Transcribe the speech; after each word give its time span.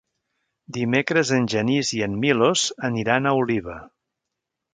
Dimecres 0.77 1.31
en 1.37 1.45
Genís 1.55 1.91
i 1.99 2.01
en 2.07 2.15
Milos 2.25 2.65
aniran 2.91 3.29
a 3.29 3.35
Oliva. 3.45 3.79